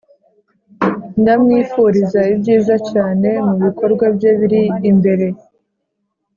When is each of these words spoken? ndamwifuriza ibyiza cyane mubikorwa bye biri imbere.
ndamwifuriza 1.21 2.19
ibyiza 2.33 2.75
cyane 2.89 3.29
mubikorwa 3.45 4.05
bye 4.15 4.31
biri 4.39 4.61
imbere. 4.89 5.27